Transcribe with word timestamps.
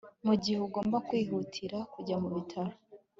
mugihe 0.25 0.59
ugomba 0.67 0.97
kwihutira 1.07 1.77
kujya 1.93 2.15
mubitaro 2.21 2.73